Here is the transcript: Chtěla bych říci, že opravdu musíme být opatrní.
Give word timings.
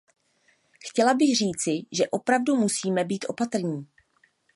Chtěla 0.79 1.13
bych 1.13 1.37
říci, 1.37 1.85
že 1.91 2.09
opravdu 2.09 2.55
musíme 2.55 3.03
být 3.03 3.25
opatrní. 3.27 3.87